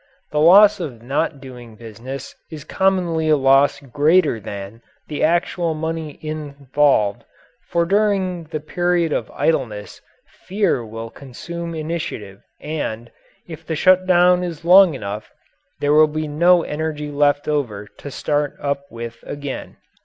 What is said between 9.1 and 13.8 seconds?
of idleness fear will consume initiative and, if the